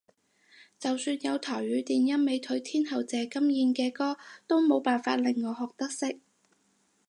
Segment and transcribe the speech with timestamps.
[0.79, 6.19] 就算有台語電音美腿天后謝金燕嘅歌都冇辦法令我學得識